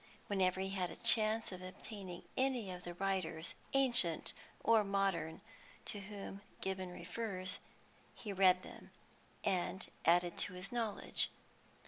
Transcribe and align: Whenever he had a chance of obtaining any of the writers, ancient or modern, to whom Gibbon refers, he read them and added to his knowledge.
Whenever 0.25 0.59
he 0.61 0.71
had 0.71 0.89
a 0.89 0.95
chance 0.95 1.51
of 1.51 1.61
obtaining 1.61 2.23
any 2.35 2.71
of 2.71 2.83
the 2.85 2.95
writers, 2.95 3.53
ancient 3.75 4.33
or 4.63 4.83
modern, 4.83 5.41
to 5.85 5.99
whom 5.99 6.41
Gibbon 6.59 6.89
refers, 6.91 7.59
he 8.15 8.33
read 8.33 8.63
them 8.63 8.89
and 9.43 9.87
added 10.03 10.39
to 10.39 10.53
his 10.53 10.71
knowledge. 10.71 11.29